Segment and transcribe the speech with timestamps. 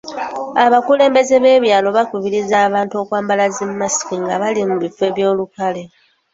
[0.65, 5.83] Abakulembeze b'ebyalo bakubirizza abantu okwambala zi masiki nga bali mu bifo eby'olukale.